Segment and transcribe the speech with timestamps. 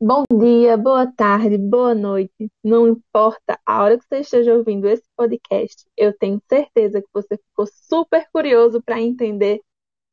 [0.00, 2.52] Bom dia, boa tarde, boa noite.
[2.62, 7.36] Não importa a hora que você esteja ouvindo esse podcast, eu tenho certeza que você
[7.36, 9.60] ficou super curioso para entender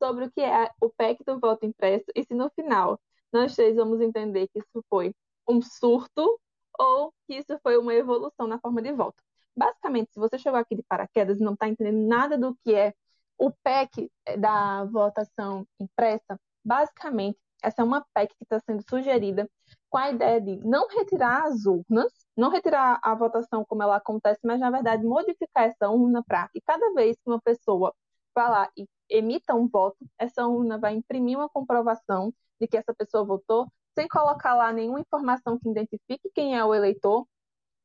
[0.02, 2.98] sobre o que é o PEC do voto impresso e se no final
[3.32, 5.14] nós três vamos entender que isso foi
[5.48, 6.36] um surto
[6.78, 9.22] ou que isso foi uma evolução na forma de voto.
[9.56, 12.92] Basicamente, se você chegou aqui de paraquedas e não está entendendo nada do que é
[13.38, 19.48] o PEC da votação impressa, basicamente essa é uma PEC que está sendo sugerida
[19.88, 24.40] com a ideia de não retirar as urnas, não retirar a votação como ela acontece,
[24.44, 27.94] mas na verdade modificar essa urna para que cada vez que uma pessoa
[28.34, 32.94] vá lá e emita um voto, essa urna vai imprimir uma comprovação de que essa
[32.94, 37.26] pessoa votou, sem colocar lá nenhuma informação que identifique quem é o eleitor,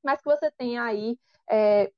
[0.03, 1.17] mas que você tenha aí,
[1.49, 1.91] é,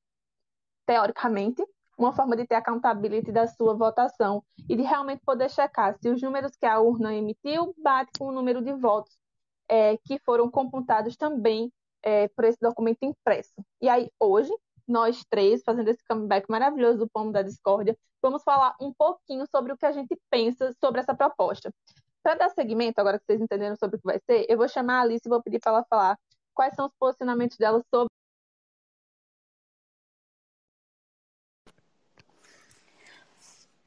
[0.86, 1.64] teoricamente,
[1.98, 6.22] uma forma de ter accountability da sua votação e de realmente poder checar se os
[6.22, 9.23] números que a urna emitiu bate com o número de votos
[9.68, 11.72] é, que foram computados também
[12.02, 13.54] é, por esse documento impresso.
[13.82, 14.52] E aí, hoje,
[14.88, 19.74] nós três, fazendo esse comeback maravilhoso do Pomo da Discórdia, vamos falar um pouquinho sobre
[19.74, 21.74] o que a gente pensa sobre essa proposta.
[22.22, 25.00] Para dar seguimento, agora que vocês entenderam sobre o que vai ser, eu vou chamar
[25.00, 26.18] a Alice e vou pedir para ela falar
[26.54, 28.10] quais são os posicionamentos dela sobre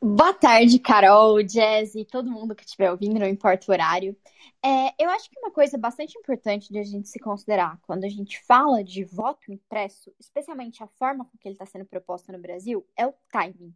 [0.09, 4.17] Boa tarde, Carol, Jazzy, todo mundo que estiver ouvindo, não importa o horário.
[4.65, 8.09] É, eu acho que uma coisa bastante importante de a gente se considerar quando a
[8.09, 12.39] gente fala de voto impresso, especialmente a forma com que ele está sendo proposto no
[12.39, 13.75] Brasil, é o timing.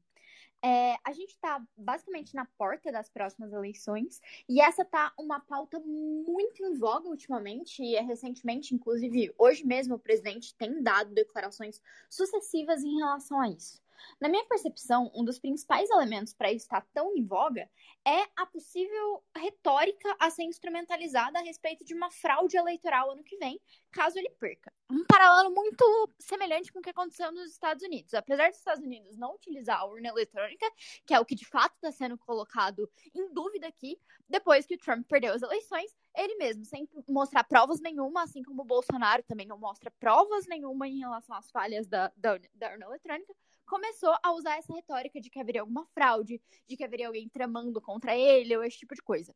[0.63, 5.81] É, a gente está basicamente na porta das próximas eleições e essa tá uma pauta
[5.81, 11.83] muito em voga ultimamente e é recentemente, inclusive hoje mesmo, o presidente tem dado declarações
[12.09, 13.83] sucessivas em relação a isso.
[14.21, 17.69] Na minha percepção, um dos principais elementos para isso estar tão em voga
[18.07, 23.37] é a possível retórica a ser instrumentalizada a respeito de uma fraude eleitoral ano que
[23.37, 24.73] vem, caso ele perca.
[24.91, 28.15] Um paralelo muito semelhante com o que aconteceu nos Estados Unidos.
[28.15, 30.67] Apesar dos Estados Unidos não utilizar a urna eletrônica,
[31.07, 34.79] que é o que de fato está sendo colocado em dúvida aqui, depois que o
[34.79, 39.47] Trump perdeu as eleições, ele mesmo, sem mostrar provas nenhuma, assim como o Bolsonaro também
[39.47, 43.35] não mostra provas nenhuma em relação às falhas da, da, da urna eletrônica,
[43.71, 47.81] começou a usar essa retórica de que haveria alguma fraude, de que haveria alguém tramando
[47.81, 49.33] contra ele, ou esse tipo de coisa.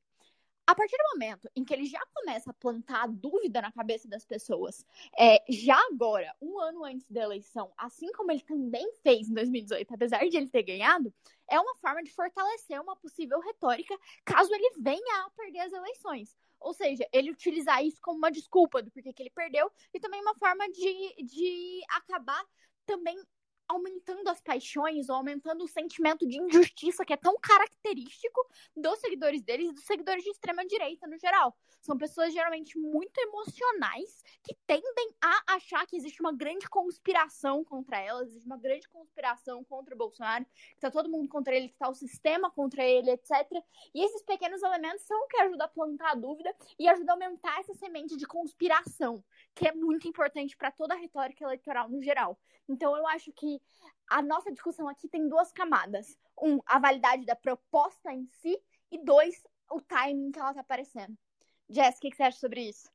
[0.67, 4.25] A partir do momento em que ele já começa a plantar dúvida na cabeça das
[4.25, 4.85] pessoas,
[5.17, 9.95] é, já agora, um ano antes da eleição, assim como ele também fez em 2018,
[9.95, 11.15] apesar de ele ter ganhado,
[11.47, 16.35] é uma forma de fortalecer uma possível retórica caso ele venha a perder as eleições.
[16.59, 20.21] Ou seja, ele utilizar isso como uma desculpa do porquê que ele perdeu e também
[20.23, 22.43] uma forma de, de acabar
[22.87, 23.23] também
[23.69, 29.43] aumentando as paixões ou aumentando o sentimento de injustiça que é tão característico dos seguidores
[29.43, 31.57] deles e dos seguidores de extrema direita no geral.
[31.81, 37.99] São pessoas geralmente muito emocionais que tendem a achar que existe uma grande conspiração contra
[37.99, 41.77] elas, existe uma grande conspiração contra o Bolsonaro, que tá todo mundo contra ele, que
[41.77, 43.31] tá o sistema contra ele, etc.
[43.95, 47.25] E esses pequenos elementos são o que ajudam a plantar a dúvida e ajudam a
[47.25, 49.23] aumentar essa semente de conspiração,
[49.55, 52.39] que é muito importante para toda a retórica eleitoral no geral.
[52.69, 53.54] Então eu acho que
[54.09, 56.19] a nossa discussão aqui tem duas camadas.
[56.41, 58.59] Um, a validade da proposta em si,
[58.91, 61.17] e dois, o timing que ela está aparecendo.
[61.69, 62.94] Jess, o que, que você acha sobre isso?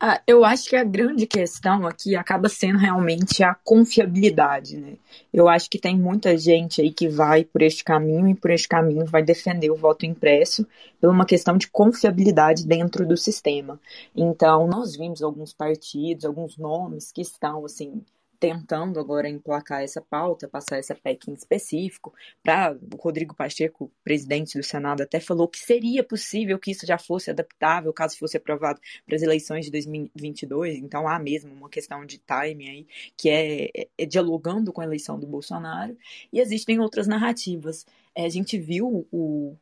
[0.00, 4.96] Ah, eu acho que a grande questão aqui acaba sendo realmente a confiabilidade, né?
[5.32, 8.68] Eu acho que tem muita gente aí que vai por este caminho e por este
[8.68, 10.64] caminho vai defender o voto impresso
[11.00, 13.80] por uma questão de confiabilidade dentro do sistema.
[14.14, 18.00] Então, nós vimos alguns partidos, alguns nomes que estão, assim,
[18.38, 24.56] tentando agora emplacar essa pauta, passar essa PEC em específico, para o Rodrigo Pacheco, presidente
[24.56, 28.80] do Senado, até falou que seria possível que isso já fosse adaptável caso fosse aprovado
[29.06, 30.78] para as eleições de 2022.
[30.78, 34.84] Então há mesmo uma questão de timing aí, que é, é, é dialogando com a
[34.84, 35.96] eleição do Bolsonaro.
[36.32, 37.84] E existem outras narrativas.
[38.14, 39.56] É, a gente viu o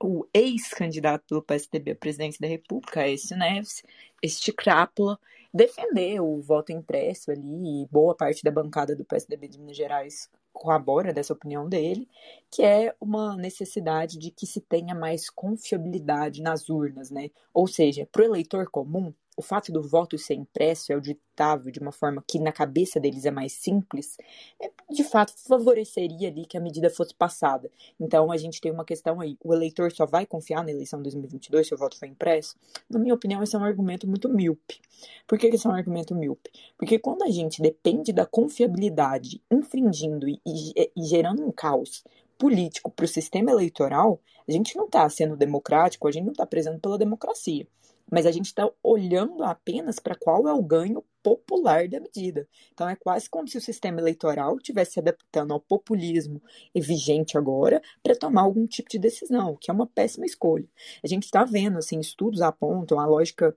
[0.00, 3.82] o ex-candidato pelo PSDB à presidência da República, Aécio Neves,
[4.22, 5.18] este crápula,
[5.56, 10.28] defender o voto impresso ali, e boa parte da bancada do PSDB de Minas Gerais
[10.52, 12.08] corrobora dessa opinião dele,
[12.50, 17.30] que é uma necessidade de que se tenha mais confiabilidade nas urnas, né?
[17.52, 21.92] Ou seja, para o eleitor comum, o fato do voto ser impresso auditável de uma
[21.92, 24.16] forma que na cabeça deles é mais simples,
[24.60, 27.70] é, de fato favoreceria ali que a medida fosse passada.
[28.00, 31.04] Então a gente tem uma questão aí, o eleitor só vai confiar na eleição de
[31.04, 32.56] 2022 se o voto for impresso?
[32.88, 34.80] Na minha opinião, esse é um argumento muito míope.
[35.26, 36.50] Por que esse é um argumento míope?
[36.78, 42.02] Porque quando a gente depende da confiabilidade infringindo e, e, e gerando um caos
[42.38, 46.46] político para o sistema eleitoral, a gente não está sendo democrático, a gente não está
[46.46, 47.66] prezando pela democracia.
[48.10, 52.48] Mas a gente está olhando apenas para qual é o ganho popular da medida.
[52.72, 56.40] Então é quase como se o sistema eleitoral estivesse se adaptando ao populismo
[56.74, 60.68] vigente agora para tomar algum tipo de decisão, que é uma péssima escolha.
[61.02, 63.56] A gente está vendo, assim, estudos apontam a lógica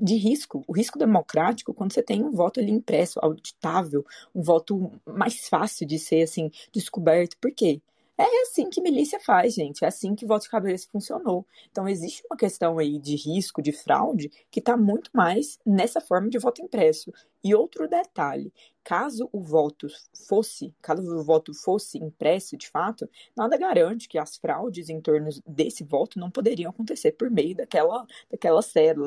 [0.00, 4.04] de risco, o risco democrático, quando você tem um voto ali impresso, auditável,
[4.34, 7.36] um voto mais fácil de ser assim descoberto.
[7.38, 7.80] Por quê?
[8.16, 9.84] É assim que milícia faz, gente.
[9.84, 11.44] É assim que voto de cabeça funcionou.
[11.70, 16.28] Então, existe uma questão aí de risco, de fraude, que está muito mais nessa forma
[16.28, 17.12] de voto impresso.
[17.42, 18.52] E outro detalhe:
[18.84, 19.88] caso o voto
[20.28, 25.30] fosse, caso o voto fosse impresso de fato, nada garante que as fraudes em torno
[25.44, 28.60] desse voto não poderiam acontecer por meio daquela, daquela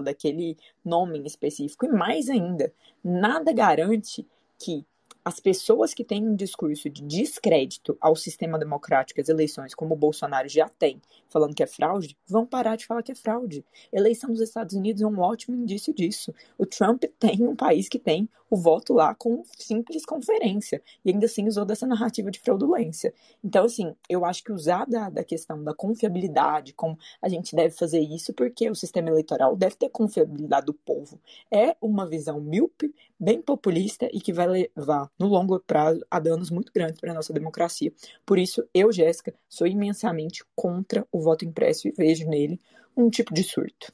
[0.04, 1.86] daquele nome em específico.
[1.86, 4.28] E mais ainda, nada garante
[4.60, 4.86] que
[5.28, 9.98] as pessoas que têm um discurso de descrédito ao sistema democrático, as eleições, como o
[9.98, 13.66] Bolsonaro já tem, falando que é fraude, vão parar de falar que é fraude.
[13.92, 16.34] Eleição dos Estados Unidos é um ótimo indício disso.
[16.58, 21.26] O Trump tem um país que tem o voto lá com simples conferência, e ainda
[21.26, 23.14] assim usou dessa narrativa de fraudulência.
[23.44, 27.76] Então, assim, eu acho que usar da, da questão da confiabilidade, como a gente deve
[27.76, 31.20] fazer isso, porque o sistema eleitoral deve ter confiabilidade do povo,
[31.52, 36.50] é uma visão míope, bem populista e que vai levar no longo prazo a danos
[36.50, 37.92] muito grandes para a nossa democracia.
[38.26, 42.60] Por isso, eu, Jéssica, sou imensamente contra o voto impresso e vejo nele
[42.96, 43.92] um tipo de surto.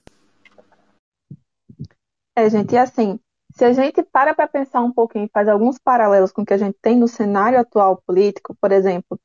[2.36, 3.20] É, gente, e assim,
[3.56, 6.58] se a gente para para pensar um pouquinho faz alguns paralelos com o que a
[6.58, 9.20] gente tem no cenário atual político, por exemplo,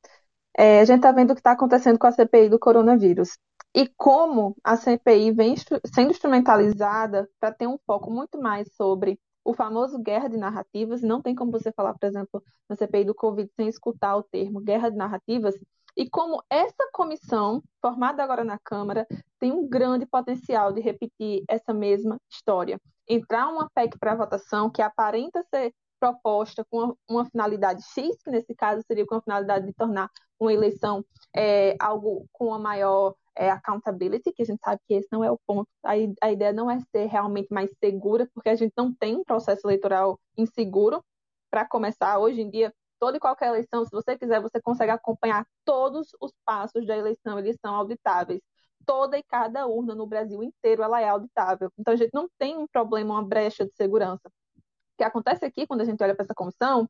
[0.57, 3.39] é, a gente está vendo o que está acontecendo com a CPI do coronavírus
[3.75, 5.55] e como a CPI vem
[5.95, 11.03] sendo instrumentalizada para ter um foco muito mais sobre o famoso guerra de narrativas.
[11.03, 14.61] Não tem como você falar, por exemplo, na CPI do Covid sem escutar o termo
[14.61, 15.55] guerra de narrativas.
[15.99, 19.05] E como essa comissão, formada agora na Câmara,
[19.37, 22.81] tem um grande potencial de repetir essa mesma história.
[23.09, 28.55] Entrar uma PEC para votação que aparenta ser proposta com uma, finalidade X, que nesse
[28.55, 30.09] caso seria com a finalidade de tornar
[30.39, 31.05] uma eleição
[31.35, 35.33] é, algo com uma maior é, accountability, que a gente sabe que esse não é
[35.33, 35.69] o ponto.
[35.85, 39.25] A, a ideia não é ser realmente mais segura, porque a gente não tem um
[39.25, 41.03] processo eleitoral inseguro.
[41.51, 45.47] Para começar, hoje em dia, toda e qualquer eleição, se você quiser, você consegue acompanhar
[45.65, 48.41] todos os passos da eleição, eles são auditáveis.
[48.87, 51.71] Toda e cada urna no Brasil inteiro ela é auditável.
[51.79, 54.29] Então a gente não tem um problema, uma brecha de segurança.
[54.29, 54.63] O
[54.99, 56.89] que acontece aqui, quando a gente olha para essa comissão,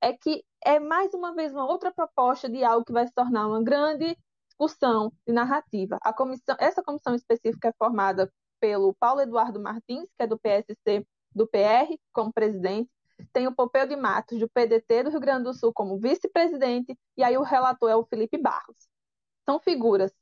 [0.00, 3.46] é que é mais uma vez uma outra proposta de algo que vai se tornar
[3.46, 5.98] uma grande discussão de narrativa.
[6.16, 11.46] Comissão, essa comissão específica é formada pelo Paulo Eduardo Martins, que é do PSC do
[11.46, 12.90] PR, como presidente,
[13.32, 17.22] tem o Pompeu de Matos, do PDT do Rio Grande do Sul, como vice-presidente, e
[17.22, 18.88] aí o relator é o Felipe Barros.
[19.44, 20.12] São figuras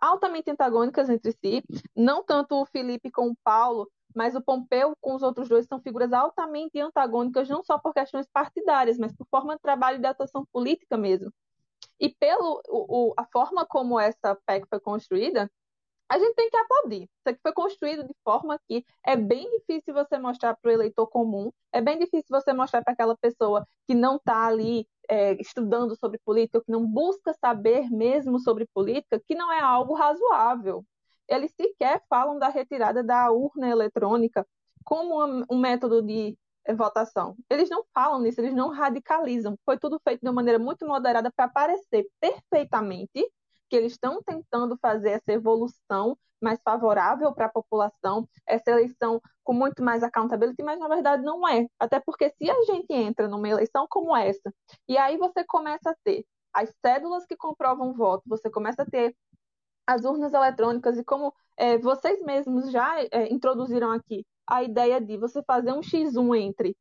[0.00, 1.62] altamente antagônicas entre si,
[1.96, 5.80] não tanto o Felipe com o Paulo, mas o Pompeu com os outros dois são
[5.80, 10.06] figuras altamente antagônicas, não só por questões partidárias, mas por forma de trabalho e de
[10.06, 11.32] atuação política mesmo.
[11.98, 15.50] E pelo o, a forma como essa PEC foi construída,
[16.14, 17.02] a gente tem que aplaudir.
[17.02, 21.08] Isso aqui foi construído de forma que é bem difícil você mostrar para o eleitor
[21.08, 25.96] comum, é bem difícil você mostrar para aquela pessoa que não está ali é, estudando
[25.96, 30.84] sobre política, que não busca saber mesmo sobre política, que não é algo razoável.
[31.28, 34.46] Eles sequer falam da retirada da urna eletrônica
[34.84, 36.38] como um método de
[36.76, 37.36] votação.
[37.50, 39.58] Eles não falam nisso, eles não radicalizam.
[39.64, 43.28] Foi tudo feito de uma maneira muito moderada para parecer perfeitamente
[43.74, 49.52] que eles estão tentando fazer essa evolução mais favorável para a população, essa eleição com
[49.52, 51.66] muito mais accountability, mas na verdade não é.
[51.76, 54.54] Até porque se a gente entra numa eleição como essa,
[54.88, 58.86] e aí você começa a ter as cédulas que comprovam o voto, você começa a
[58.86, 59.16] ter
[59.84, 65.16] as urnas eletrônicas e como é, vocês mesmos já é, introduziram aqui, a ideia de
[65.16, 66.76] você fazer um X1 entre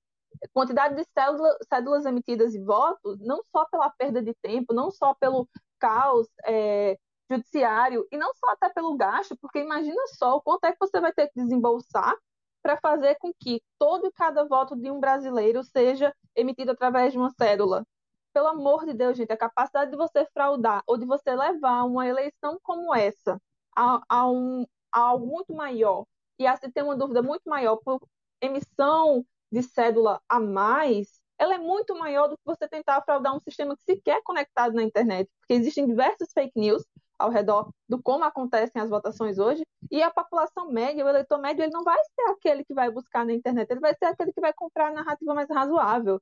[0.54, 5.16] quantidade de cédula, cédulas emitidas e votos, não só pela perda de tempo, não só
[5.16, 5.48] pelo
[5.84, 6.98] caos é,
[7.30, 11.02] judiciário, e não só até pelo gasto, porque imagina só o quanto é que você
[11.02, 12.16] vai ter que desembolsar
[12.62, 17.20] para fazer com que todo e cada voto de um brasileiro seja emitido através de
[17.20, 17.86] uma cédula.
[18.32, 22.08] Pelo amor de Deus, gente, a capacidade de você fraudar ou de você levar uma
[22.08, 23.38] eleição como essa
[23.76, 26.06] a, a, um, a algo muito maior
[26.40, 28.00] e a se ter uma dúvida muito maior por
[28.40, 33.40] emissão de cédula a mais, ela é muito maior do que você tentar fraudar um
[33.42, 36.86] sistema que sequer é conectado na internet, porque existem diversas fake news
[37.20, 41.64] ao redor do como acontecem as votações hoje, e a população média, o eleitor médio,
[41.64, 44.40] ele não vai ser aquele que vai buscar na internet, ele vai ser aquele que
[44.40, 46.22] vai comprar a narrativa mais razoável.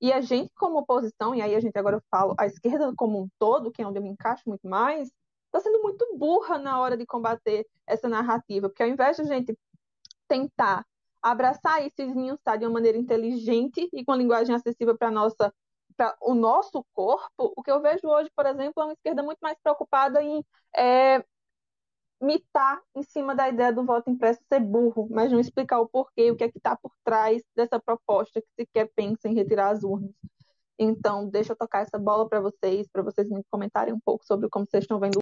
[0.00, 3.22] E a gente, como oposição, e aí a gente agora eu falo a esquerda como
[3.22, 5.10] um todo, que é onde eu me encaixo muito mais,
[5.46, 9.26] está sendo muito burra na hora de combater essa narrativa, porque ao invés de a
[9.26, 9.56] gente
[10.26, 10.84] tentar
[11.22, 15.52] abraçar isso e esmiuçar de uma maneira inteligente e com linguagem acessível para nossa
[15.96, 19.38] para o nosso corpo, o que eu vejo hoje, por exemplo, é uma esquerda muito
[19.40, 20.42] mais preocupada em
[20.74, 21.22] é,
[22.20, 26.30] mitar em cima da ideia do voto impresso ser burro, mas não explicar o porquê,
[26.30, 29.82] o que é que está por trás dessa proposta que sequer pensa em retirar as
[29.82, 30.12] urnas.
[30.78, 34.48] Então, deixa eu tocar essa bola para vocês, para vocês me comentarem um pouco sobre
[34.48, 35.21] como vocês estão vendo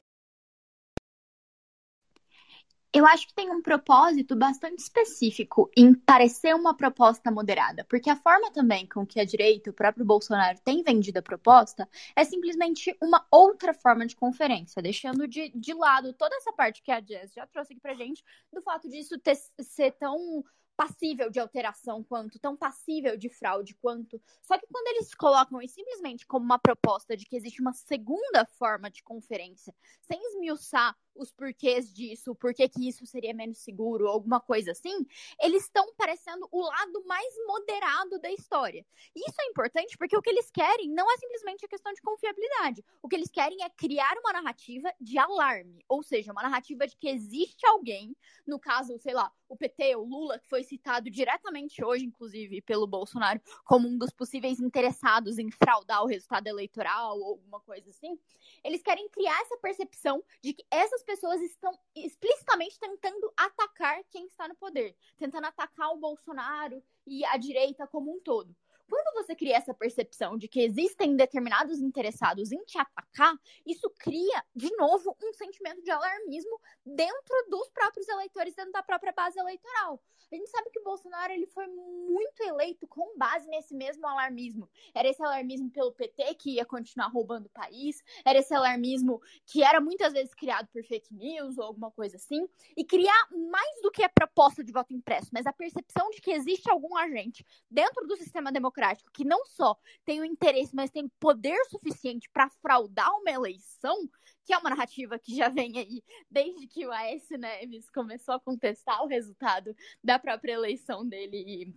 [2.93, 8.17] eu acho que tem um propósito bastante específico em parecer uma proposta moderada, porque a
[8.17, 12.97] forma também com que a direita, o próprio Bolsonaro, tem vendido a proposta é simplesmente
[13.01, 17.33] uma outra forma de conferência, deixando de, de lado toda essa parte que a Jess
[17.33, 20.45] já trouxe aqui pra gente, do fato disso ter, ser tão
[20.81, 24.19] passível de alteração quanto, tão passível de fraude quanto.
[24.41, 28.47] Só que quando eles colocam isso simplesmente como uma proposta de que existe uma segunda
[28.59, 34.41] forma de conferência, sem esmiuçar os porquês disso, por que isso seria menos seguro, alguma
[34.41, 35.07] coisa assim,
[35.41, 38.85] eles estão parecendo o lado mais moderado da história.
[39.15, 42.85] Isso é importante porque o que eles querem não é simplesmente a questão de confiabilidade.
[43.03, 46.97] O que eles querem é criar uma narrativa de alarme, ou seja, uma narrativa de
[46.97, 51.85] que existe alguém, no caso, sei lá, o PT, o Lula, que foi citado diretamente
[51.85, 57.31] hoje, inclusive, pelo Bolsonaro, como um dos possíveis interessados em fraudar o resultado eleitoral ou
[57.31, 58.19] alguma coisa assim,
[58.63, 64.47] eles querem criar essa percepção de que essas pessoas estão explicitamente tentando atacar quem está
[64.47, 68.55] no poder, tentando atacar o Bolsonaro e a direita como um todo.
[68.91, 73.33] Quando você cria essa percepção de que existem determinados interessados em te atacar,
[73.65, 79.13] isso cria, de novo, um sentimento de alarmismo dentro dos próprios eleitores, dentro da própria
[79.13, 80.03] base eleitoral.
[80.33, 84.69] A gente sabe que Bolsonaro ele foi muito eleito com base nesse mesmo alarmismo.
[84.93, 89.63] Era esse alarmismo pelo PT que ia continuar roubando o país, era esse alarmismo que
[89.63, 93.91] era muitas vezes criado por fake news ou alguma coisa assim, e criar mais do
[93.91, 98.05] que a proposta de voto impresso, mas a percepção de que existe algum agente dentro
[98.07, 102.49] do sistema democrático democrático que não só tem o interesse, mas tem poder suficiente para
[102.63, 104.09] fraudar uma eleição,
[104.45, 108.41] que é uma narrativa que já vem aí desde que o Aécio Neves começou a
[108.41, 111.75] contestar o resultado da própria eleição dele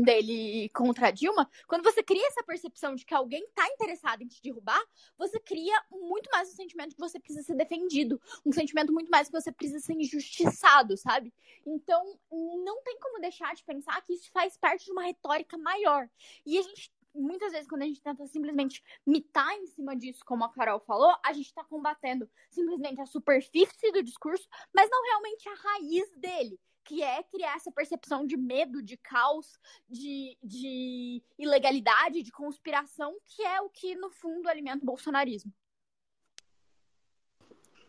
[0.00, 4.28] dele contra a Dilma, quando você cria essa percepção de que alguém está interessado em
[4.28, 4.82] te derrubar,
[5.18, 9.28] você cria muito mais um sentimento que você precisa ser defendido, um sentimento muito mais
[9.28, 11.32] que você precisa ser injustiçado, sabe?
[11.66, 16.08] Então, não tem como deixar de pensar que isso faz parte de uma retórica maior.
[16.46, 20.44] E a gente muitas vezes, quando a gente tenta simplesmente mitar em cima disso, como
[20.44, 25.46] a Carol falou, a gente está combatendo simplesmente a superfície do discurso, mas não realmente
[25.46, 29.58] a raiz dele que é criar essa percepção de medo, de caos,
[29.88, 35.52] de, de ilegalidade, de conspiração, que é o que, no fundo, alimenta o bolsonarismo.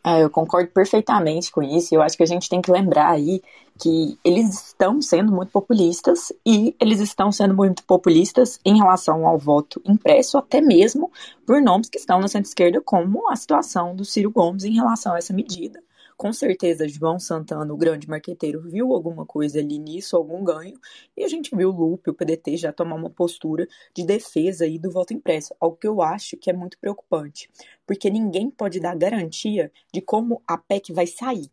[0.06, 1.96] É, eu concordo perfeitamente com isso.
[1.96, 3.42] Eu acho que a gente tem que lembrar aí
[3.80, 9.38] que eles estão sendo muito populistas e eles estão sendo muito populistas em relação ao
[9.38, 11.10] voto impresso, até mesmo
[11.46, 15.18] por nomes que estão na centro-esquerda, como a situação do Ciro Gomes em relação a
[15.18, 15.82] essa medida
[16.24, 20.80] com certeza João Santana, o grande marqueteiro, viu alguma coisa ali nisso, algum ganho,
[21.18, 24.80] e a gente viu o Lupe, o PDT, já tomar uma postura de defesa aí
[24.80, 27.50] do voto impresso, algo que eu acho que é muito preocupante,
[27.86, 31.52] porque ninguém pode dar garantia de como a PEC vai sair.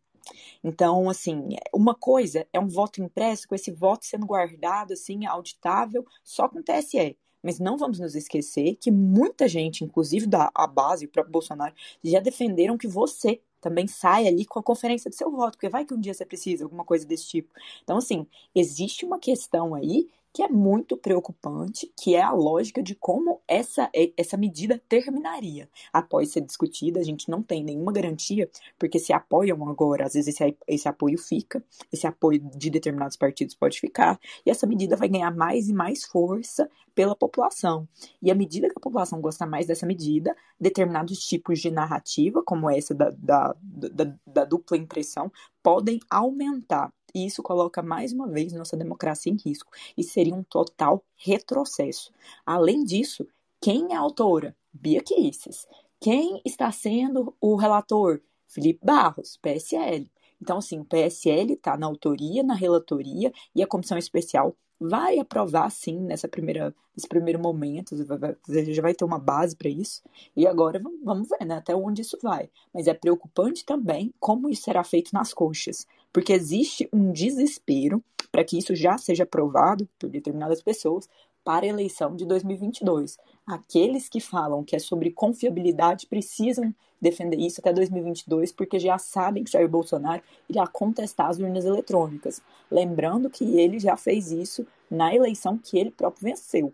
[0.62, 6.06] Então, assim, uma coisa é um voto impresso, com esse voto sendo guardado, assim, auditável,
[6.22, 7.18] só com o TSE.
[7.42, 11.74] Mas não vamos nos esquecer que muita gente, inclusive da base, o próprio Bolsonaro,
[12.04, 15.84] já defenderam que você também sai ali com a conferência do seu voto, porque vai
[15.84, 17.52] que um dia você precisa, alguma coisa desse tipo.
[17.82, 22.94] Então, assim, existe uma questão aí que é muito preocupante, que é a lógica de
[22.94, 25.68] como essa, essa medida terminaria.
[25.92, 30.34] Após ser discutida, a gente não tem nenhuma garantia, porque se apoiam agora, às vezes
[30.34, 35.08] esse, esse apoio fica, esse apoio de determinados partidos pode ficar, e essa medida vai
[35.08, 37.88] ganhar mais e mais força pela população.
[38.22, 42.68] E à medida que a população gosta mais dessa medida, determinados tipos de narrativa, como
[42.70, 45.30] essa da, da, da, da dupla impressão,
[45.62, 46.92] podem aumentar.
[47.14, 49.72] E isso coloca mais uma vez nossa democracia em risco.
[49.96, 52.12] E seria um total retrocesso.
[52.44, 53.26] Além disso,
[53.60, 54.56] quem é a autora?
[54.72, 55.66] Bia Kicis.
[56.00, 58.20] Quem está sendo o relator?
[58.46, 60.10] Felipe Barros, PSL.
[60.40, 65.70] Então, assim, o PSL está na autoria, na relatoria, e a comissão especial vai aprovar
[65.70, 70.02] sim nessa primeira, nesse primeiro momento, já vai ter uma base para isso.
[70.34, 72.48] E agora vamos ver né, até onde isso vai.
[72.72, 78.44] Mas é preocupante também como isso será feito nas coxas, porque existe um desespero para
[78.44, 81.08] que isso já seja aprovado por determinadas pessoas
[81.50, 83.18] para a eleição de 2022.
[83.44, 89.42] Aqueles que falam que é sobre confiabilidade precisam defender isso até 2022, porque já sabem
[89.42, 92.40] que Jair Bolsonaro irá contestar as urnas eletrônicas.
[92.70, 96.72] Lembrando que ele já fez isso na eleição que ele próprio venceu.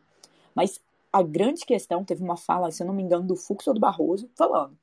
[0.55, 0.79] Mas
[1.11, 3.81] a grande questão, teve uma fala, se eu não me engano, do Fux ou do
[3.81, 4.77] Barroso, falando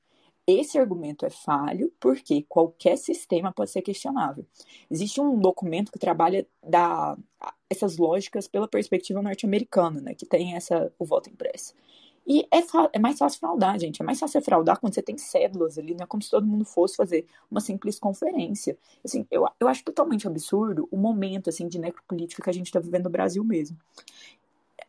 [0.45, 4.45] esse argumento é falho porque qualquer sistema pode ser questionável.
[4.91, 7.17] Existe um documento que trabalha da,
[7.73, 11.73] essas lógicas pela perspectiva norte-americana, né, que tem essa, o voto impresso.
[12.25, 12.59] E é,
[12.93, 14.01] é, mais fácil fraudar, gente.
[14.01, 16.63] É mais fácil fraudar quando você tem cédulas ali, não é como se todo mundo
[16.63, 18.77] fosse fazer uma simples conferência.
[19.03, 22.79] Assim, eu, eu acho totalmente absurdo o momento assim, de necropolítica que a gente está
[22.79, 23.77] vivendo no Brasil mesmo.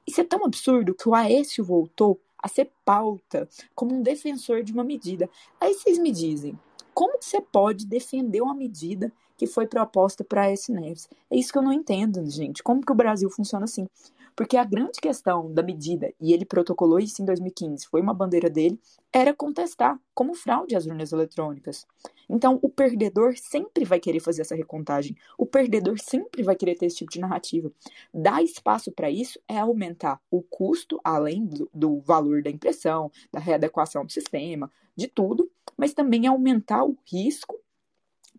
[0.07, 4.73] Isso é tão absurdo que o Aécio voltou a ser pauta como um defensor de
[4.73, 5.29] uma medida.
[5.61, 6.57] Aí vocês me dizem,
[6.95, 10.73] como você pode defender uma medida que foi proposta para S.
[10.73, 11.09] Neves?
[11.31, 12.63] É isso que eu não entendo, gente.
[12.63, 13.87] Como que o Brasil funciona assim?
[14.37, 18.51] Porque a grande questão da medida, e ele protocolou isso em 2015, foi uma bandeira
[18.51, 18.81] dele,
[19.13, 21.87] era contestar como fraude as urnas eletrônicas.
[22.29, 25.17] Então, o perdedor sempre vai querer fazer essa recontagem.
[25.39, 27.71] O perdedor sempre vai querer ter esse tipo de narrativa.
[28.13, 33.39] Dar espaço para isso é aumentar o custo, além do, do valor da impressão, da
[33.39, 37.59] readequação do sistema, de tudo, mas também aumentar o risco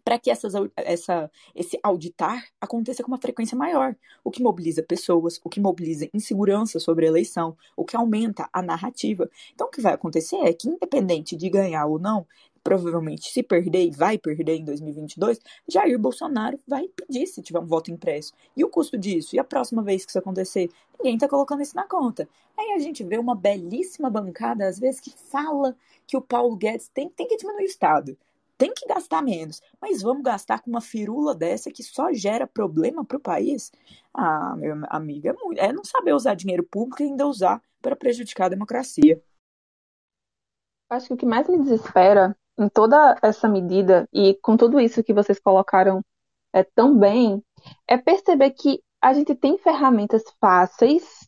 [0.06, 5.42] para que essas, essa, esse auditar aconteça com uma frequência maior, o que mobiliza pessoas,
[5.44, 9.28] o que mobiliza insegurança sobre a eleição, o que aumenta a narrativa.
[9.52, 12.28] Então, o que vai acontecer é que, independente de ganhar ou não,
[12.66, 17.66] provavelmente se perder e vai perder em 2022, Jair Bolsonaro vai pedir se tiver um
[17.66, 18.34] voto impresso.
[18.58, 19.36] E o custo disso?
[19.36, 20.72] E a próxima vez que isso acontecer?
[20.98, 22.28] Ninguém está colocando isso na conta.
[22.58, 26.88] Aí a gente vê uma belíssima bancada, às vezes, que fala que o Paulo Guedes
[26.88, 28.18] tem, tem que diminuir o Estado
[28.58, 33.04] tem que gastar menos, mas vamos gastar com uma firula dessa que só gera problema
[33.04, 33.70] para o país?
[34.14, 38.46] Ah, meu amigo, é, é não saber usar dinheiro público e ainda usar para prejudicar
[38.46, 39.22] a democracia.
[40.90, 45.04] Acho que o que mais me desespera em toda essa medida e com tudo isso
[45.04, 46.04] que vocês colocaram
[46.54, 47.44] é, tão bem,
[47.88, 51.28] é perceber que a gente tem ferramentas fáceis,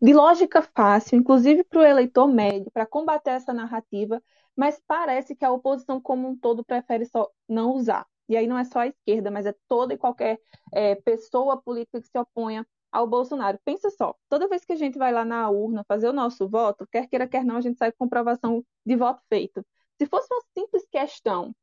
[0.00, 4.22] de lógica fácil, inclusive para o eleitor médio, para combater essa narrativa
[4.60, 8.06] mas parece que a oposição como um todo prefere só não usar.
[8.28, 10.38] E aí não é só a esquerda, mas é toda e qualquer
[10.70, 13.58] é, pessoa política que se oponha ao Bolsonaro.
[13.64, 16.86] Pensa só, toda vez que a gente vai lá na urna fazer o nosso voto,
[16.92, 19.64] quer queira, quer não, a gente sai com comprovação de voto feito.
[20.00, 21.54] Se fosse uma simples questão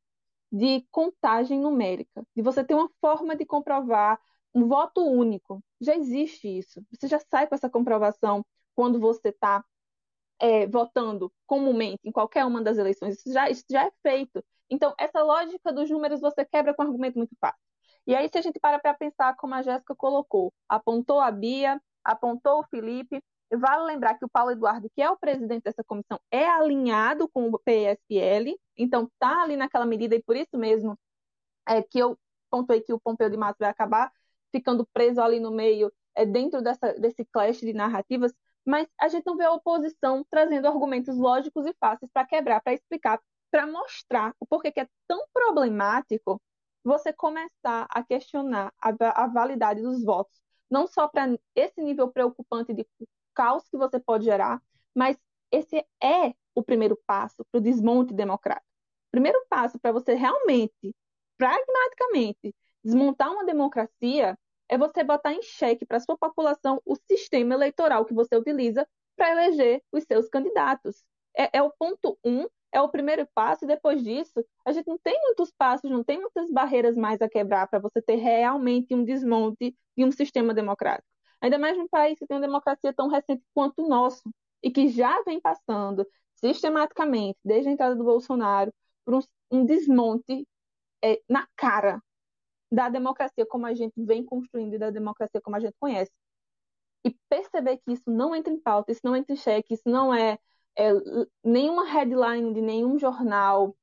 [0.52, 4.20] de contagem numérica, de você ter uma forma de comprovar
[4.54, 6.80] um voto único, já existe isso.
[6.92, 8.46] Você já sai com essa comprovação
[8.76, 9.64] quando você está
[10.38, 13.18] é, votando comumente em qualquer uma das eleições.
[13.18, 14.44] Isso já, isso já é feito.
[14.70, 17.60] Então, essa lógica dos números você quebra com um argumento muito fácil.
[18.06, 21.82] E aí, se a gente para para pensar, como a Jéssica colocou, apontou a Bia,
[22.04, 23.20] apontou o Felipe,
[23.56, 27.48] vale lembrar que o Paulo Eduardo, que é o presidente dessa comissão, é alinhado com
[27.48, 30.98] o PSL, então está ali naquela medida, e por isso mesmo
[31.66, 32.18] é que eu
[32.50, 34.12] pontuei que o Pompeu de Matos vai acabar
[34.52, 38.32] ficando preso ali no meio, é, dentro dessa, desse clash de narrativas,
[38.64, 42.74] mas a gente não vê a oposição trazendo argumentos lógicos e fáceis para quebrar, para
[42.74, 46.40] explicar, para mostrar o porquê que é tão problemático
[46.84, 52.72] você começar a questionar a, a validade dos votos, não só para esse nível preocupante
[52.72, 52.86] de
[53.38, 54.60] caos que você pode gerar,
[54.92, 55.16] mas
[55.52, 58.66] esse é o primeiro passo para o desmonte democrático.
[59.08, 60.92] O primeiro passo para você realmente,
[61.38, 64.36] pragmaticamente, desmontar uma democracia
[64.68, 68.84] é você botar em xeque para a sua população o sistema eleitoral que você utiliza
[69.16, 71.04] para eleger os seus candidatos.
[71.36, 74.98] É, é, o ponto um, é o primeiro passo, e depois disso, a gente não
[74.98, 79.04] tem muitos passos, não tem muitas barreiras mais a quebrar para você ter realmente um
[79.04, 81.17] desmonte de um sistema democrático.
[81.40, 84.28] Ainda mais num país que tem uma democracia tão recente quanto o nosso,
[84.62, 88.72] e que já vem passando sistematicamente, desde a entrada do Bolsonaro,
[89.04, 89.20] por um,
[89.50, 90.46] um desmonte
[91.02, 92.02] é, na cara
[92.70, 96.10] da democracia como a gente vem construindo e da democracia como a gente conhece.
[97.04, 100.12] E perceber que isso não entra em pauta, isso não entra em xeque, isso não
[100.12, 100.38] é,
[100.76, 100.90] é
[101.44, 103.74] nenhuma headline de nenhum jornal,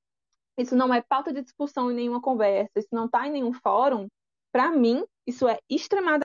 [0.57, 4.07] isso não é pauta de discussão em nenhuma conversa, isso não está em nenhum fórum,
[4.51, 6.24] para mim, isso é extremadamente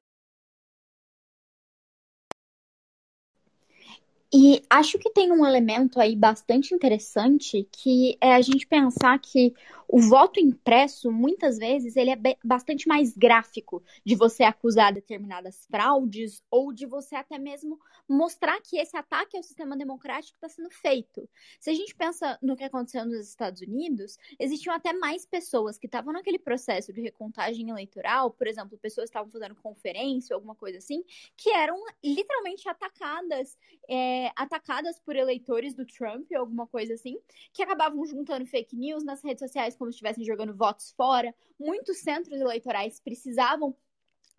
[4.33, 9.53] E acho que tem um elemento aí bastante interessante que é a gente pensar que
[9.93, 16.45] O voto impresso, muitas vezes, ele é bastante mais gráfico de você acusar determinadas fraudes
[16.49, 17.77] ou de você até mesmo
[18.09, 21.29] mostrar que esse ataque ao sistema democrático está sendo feito.
[21.59, 25.87] Se a gente pensa no que aconteceu nos Estados Unidos, existiam até mais pessoas que
[25.87, 30.55] estavam naquele processo de recontagem eleitoral, por exemplo, pessoas que estavam fazendo conferência ou alguma
[30.55, 31.03] coisa assim,
[31.37, 37.19] que eram literalmente atacadas, é, atacadas por eleitores do Trump ou alguma coisa assim,
[37.53, 41.35] que acabavam juntando fake news nas redes sociais como se estivessem jogando votos fora.
[41.59, 43.75] Muitos centros eleitorais precisavam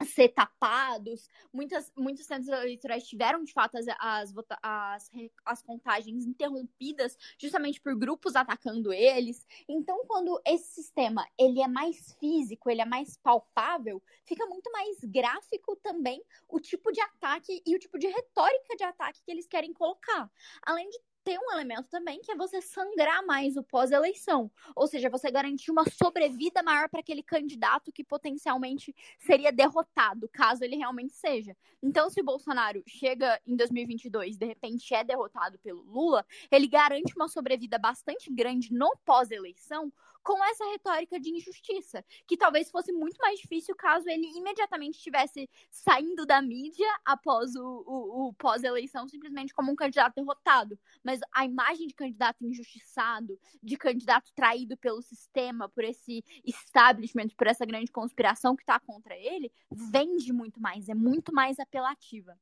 [0.05, 1.27] ser tapados.
[1.51, 5.11] Muitas, muitos centros eleitorais tiveram, de fato, as, as, as,
[5.45, 9.45] as, contagens interrompidas justamente por grupos atacando eles.
[9.67, 14.99] Então, quando esse sistema ele é mais físico, ele é mais palpável, fica muito mais
[15.03, 19.47] gráfico também o tipo de ataque e o tipo de retórica de ataque que eles
[19.47, 20.31] querem colocar.
[20.63, 25.09] Além de tem um elemento também que é você sangrar mais o pós-eleição, ou seja,
[25.09, 31.13] você garantir uma sobrevida maior para aquele candidato que potencialmente seria derrotado, caso ele realmente
[31.13, 31.55] seja.
[31.81, 37.15] Então, se o Bolsonaro chega em 2022 de repente é derrotado pelo Lula, ele garante
[37.15, 39.91] uma sobrevida bastante grande no pós-eleição,
[40.23, 45.49] com essa retórica de injustiça, que talvez fosse muito mais difícil caso ele imediatamente estivesse
[45.69, 50.77] saindo da mídia após o, o, o pós-eleição simplesmente como um candidato derrotado.
[51.03, 57.47] Mas a imagem de candidato injustiçado, de candidato traído pelo sistema, por esse establishment, por
[57.47, 62.37] essa grande conspiração que está contra ele, vende muito mais, é muito mais apelativa.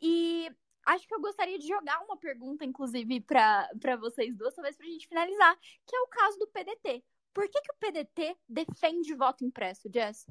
[0.00, 0.50] E
[0.86, 4.90] acho que eu gostaria de jogar uma pergunta, inclusive, para vocês duas, talvez para a
[4.90, 7.04] gente finalizar, que é o caso do PDT.
[7.38, 10.26] Por que, que o PDT defende voto impresso, Jess?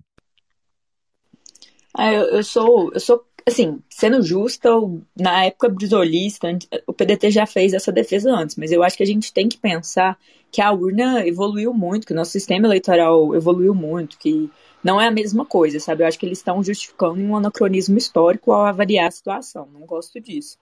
[1.93, 4.69] Ah, eu, eu, sou, eu sou, assim, sendo justa,
[5.17, 6.49] na época brisolista,
[6.85, 9.57] o PDT já fez essa defesa antes, mas eu acho que a gente tem que
[9.57, 10.19] pensar
[10.51, 14.51] que a urna evoluiu muito, que o nosso sistema eleitoral evoluiu muito, que
[14.83, 16.03] não é a mesma coisa, sabe?
[16.03, 19.65] Eu acho que eles estão justificando um anacronismo histórico ao avaliar a situação.
[19.71, 20.57] Não gosto disso.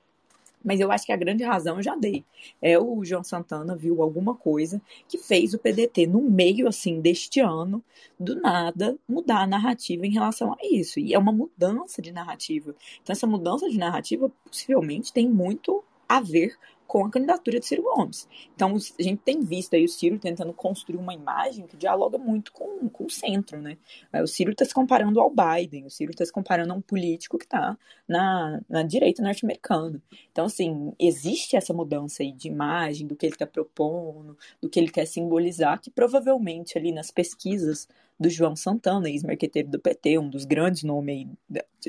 [0.65, 2.25] Mas eu acho que a grande razão eu já dei.
[2.61, 7.39] É o João Santana viu alguma coisa que fez o PDT, no meio assim deste
[7.39, 7.83] ano,
[8.19, 10.99] do nada, mudar a narrativa em relação a isso.
[10.99, 12.75] E é uma mudança de narrativa.
[13.01, 16.55] Então, essa mudança de narrativa possivelmente tem muito a ver
[16.95, 18.25] com a candidatura de Ciro Gomes.
[18.55, 22.53] Então, a gente tem visto aí o Ciro tentando construir uma imagem que dialoga muito
[22.53, 23.77] com, com o centro, né?
[24.13, 27.37] O Ciro está se comparando ao Biden, o Ciro está se comparando a um político
[27.37, 27.77] que está
[28.07, 30.01] na, na direita norte-americana.
[30.31, 34.79] Então, assim, existe essa mudança aí de imagem, do que ele está propondo, do que
[34.79, 40.29] ele quer simbolizar, que provavelmente ali nas pesquisas do João Santana, ex-marqueteiro do PT, um
[40.29, 41.27] dos grandes nomes,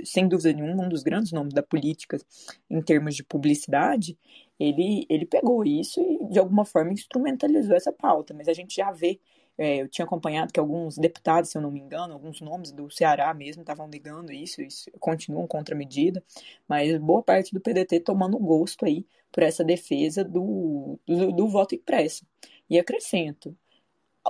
[0.05, 2.19] sem dúvida nenhuma, um dos grandes nomes da política
[2.69, 4.19] em termos de publicidade,
[4.59, 8.35] ele, ele pegou isso e de alguma forma instrumentalizou essa pauta.
[8.35, 9.21] Mas a gente já vê,
[9.59, 12.91] é, eu tinha acompanhado que alguns deputados, se eu não me engano, alguns nomes do
[12.91, 16.23] Ceará mesmo estavam negando isso, isso continuam contra a medida,
[16.69, 21.75] mas boa parte do PDT tomando gosto aí por essa defesa do, do, do voto
[21.75, 22.27] impresso.
[22.69, 23.57] E acrescento,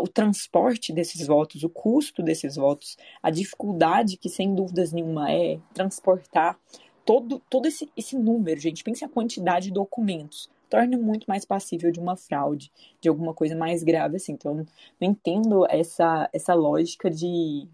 [0.01, 5.59] o transporte desses votos, o custo desses votos, a dificuldade que sem dúvidas nenhuma é
[5.73, 6.59] transportar
[7.07, 11.93] todo, todo esse, esse número, gente, pense a quantidade de documentos, torna muito mais passível
[11.93, 14.33] de uma fraude, de alguma coisa mais grave assim.
[14.33, 14.67] Então, não
[15.09, 17.69] entendo essa, essa lógica de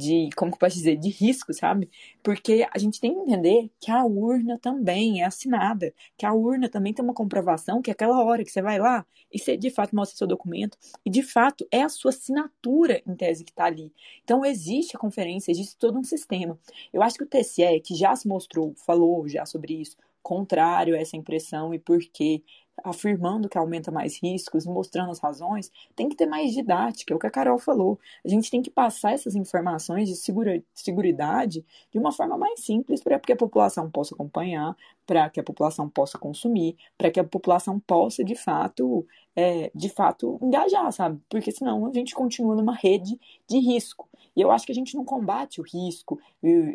[0.00, 1.90] de, como que eu posso dizer, de risco, sabe?
[2.22, 6.68] Porque a gente tem que entender que a urna também é assinada, que a urna
[6.68, 9.70] também tem uma comprovação que é aquela hora que você vai lá e você de
[9.70, 13.66] fato mostra seu documento e de fato é a sua assinatura em tese que está
[13.66, 13.92] ali.
[14.24, 16.58] Então existe a conferência, existe todo um sistema.
[16.92, 20.98] Eu acho que o TSE, que já se mostrou, falou já sobre isso, contrário a
[20.98, 22.42] essa impressão e por quê,
[22.84, 27.18] afirmando que aumenta mais riscos, mostrando as razões, tem que ter mais didática, é o
[27.18, 27.98] que a Carol falou.
[28.24, 33.02] A gente tem que passar essas informações de segura, seguridade de uma forma mais simples
[33.02, 37.24] para que a população possa acompanhar, para que a população possa consumir, para que a
[37.24, 41.20] população possa, de fato, é, de fato, engajar, sabe?
[41.28, 44.08] Porque senão a gente continua numa rede de risco.
[44.36, 46.18] E eu acho que a gente não combate o risco,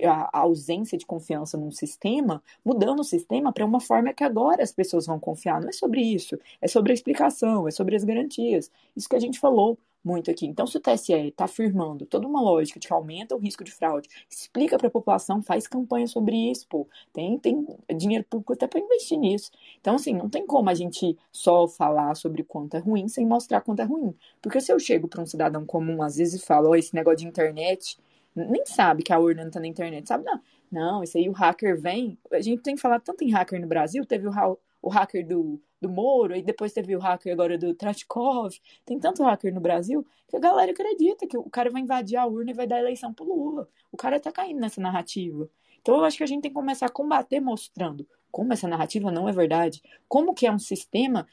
[0.03, 4.71] a ausência de confiança num sistema, mudando o sistema para uma forma que agora as
[4.71, 5.61] pessoas vão confiar.
[5.61, 8.69] Não é sobre isso, é sobre a explicação, é sobre as garantias.
[8.95, 10.45] Isso que a gente falou muito aqui.
[10.45, 13.71] Então, se o TSE está afirmando toda uma lógica de que aumenta o risco de
[13.71, 16.87] fraude, explica para a população, faz campanha sobre isso, pô.
[17.11, 17.65] Tem, tem
[17.97, 19.51] dinheiro público até para investir nisso.
[19.81, 23.61] Então, assim, não tem como a gente só falar sobre quanto é ruim sem mostrar
[23.61, 24.15] quanto é ruim.
[24.41, 27.19] Porque se eu chego para um cidadão comum, às vezes, e falo, oh, esse negócio
[27.19, 27.97] de internet,
[28.35, 30.23] nem sabe que a urna não tá na internet, sabe?
[30.25, 30.39] Não,
[30.71, 32.17] não, isso aí o hacker vem.
[32.31, 35.59] A gente tem que falar tanto em hacker no Brasil, teve o, o hacker do,
[35.81, 38.53] do Moro, e depois teve o hacker agora do Tratkov.
[38.85, 42.25] Tem tanto hacker no Brasil que a galera acredita que o cara vai invadir a
[42.27, 43.67] urna e vai dar eleição pro Lula.
[43.91, 45.49] O cara tá caindo nessa narrativa.
[45.81, 49.11] Então eu acho que a gente tem que começar a combater mostrando como essa narrativa
[49.11, 51.27] não é verdade, como que é um sistema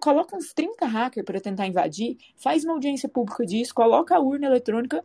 [0.00, 4.46] coloca uns 30 hackers para tentar invadir, faz uma audiência pública disso, coloca a urna
[4.46, 5.04] eletrônica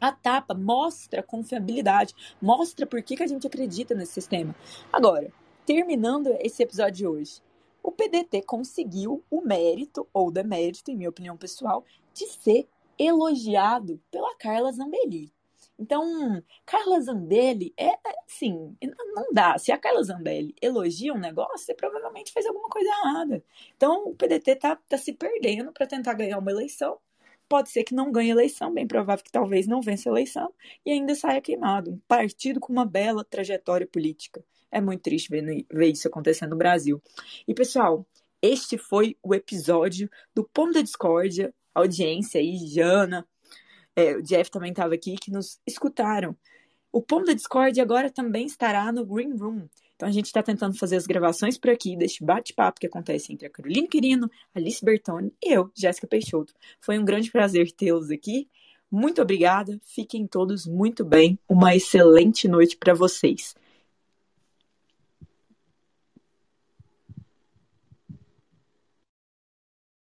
[0.00, 4.54] a tapa, mostra confiabilidade, mostra por que, que a gente acredita nesse sistema.
[4.92, 5.30] Agora,
[5.66, 7.42] terminando esse episódio de hoje,
[7.82, 12.66] o PDT conseguiu o mérito, ou demérito, em minha opinião pessoal, de ser
[12.98, 15.32] elogiado pela Carla Zambelli.
[15.78, 18.76] Então, Carla Zambelli é assim,
[19.14, 19.58] não dá.
[19.58, 23.44] Se a Carla Zambelli elogia um negócio, você provavelmente fez alguma coisa errada.
[23.76, 26.98] Então, o PDT tá, tá se perdendo para tentar ganhar uma eleição.
[27.48, 30.52] Pode ser que não ganhe eleição, bem provável que talvez não vença eleição
[30.84, 31.92] e ainda saia queimado.
[31.92, 34.44] Um partido com uma bela trajetória política.
[34.70, 37.00] É muito triste ver, ver isso acontecendo no Brasil.
[37.46, 38.06] E, pessoal,
[38.42, 41.54] este foi o episódio do Pão da Discórdia.
[41.74, 43.26] Audiência aí, Jana,
[43.96, 46.36] é, o Jeff também estava aqui, que nos escutaram.
[46.92, 49.68] O Pão da Discord agora também estará no Green Room.
[49.96, 53.46] Então a gente está tentando fazer as gravações por aqui deste bate-papo que acontece entre
[53.46, 56.52] a Carolina Quirino, Alice Bertoni e eu, Jéssica Peixoto.
[56.80, 58.48] Foi um grande prazer tê-los aqui.
[58.90, 61.38] Muito obrigada, fiquem todos muito bem.
[61.48, 63.54] Uma excelente noite para vocês.